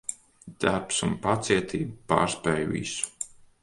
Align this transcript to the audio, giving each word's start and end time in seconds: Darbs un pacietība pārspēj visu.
Darbs 0.63 1.03
un 1.09 1.13
pacietība 1.27 1.97
pārspēj 2.15 2.69
visu. 2.75 3.33